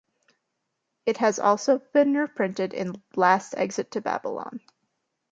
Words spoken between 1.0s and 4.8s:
It has also been reprinted in "Last Exit to Babylon".